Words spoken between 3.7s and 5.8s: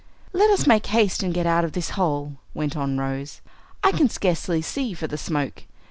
"I can scarcely see for the smoke.